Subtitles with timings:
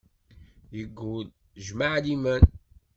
[0.77, 1.27] Yeggul,
[1.65, 2.43] jmaɛ liman